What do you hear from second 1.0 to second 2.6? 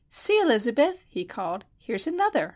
he called. "Here's another!